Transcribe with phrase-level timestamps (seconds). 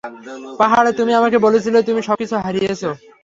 [0.61, 2.81] পাহাড়ে, তুমি আমাকে বলেছিলে তুমি সবকিছু হারিয়েছ।